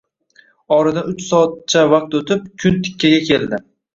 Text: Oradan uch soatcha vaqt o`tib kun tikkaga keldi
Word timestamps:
Oradan 0.77 1.11
uch 1.11 1.19
soatcha 1.25 1.85
vaqt 1.91 2.17
o`tib 2.21 2.47
kun 2.63 2.83
tikkaga 2.87 3.23
keldi 3.31 3.63